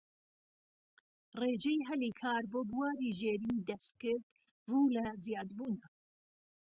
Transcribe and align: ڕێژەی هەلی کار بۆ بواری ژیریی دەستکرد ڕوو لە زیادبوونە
ڕێژەی 1.39 1.85
هەلی 1.89 2.11
کار 2.21 2.43
بۆ 2.51 2.59
بواری 2.71 3.15
ژیریی 3.19 3.65
دەستکرد 3.69 4.23
ڕوو 4.69 4.93
لە 4.95 5.05
زیادبوونە 5.25 5.87